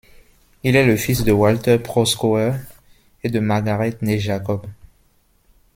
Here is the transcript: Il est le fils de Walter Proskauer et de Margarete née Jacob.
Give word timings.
Il 0.63 0.75
est 0.75 0.85
le 0.87 0.95
fils 0.97 1.23
de 1.25 1.31
Walter 1.31 1.77
Proskauer 1.77 2.53
et 3.21 3.29
de 3.29 3.39
Margarete 3.39 4.01
née 4.01 4.17
Jacob. 4.17 4.65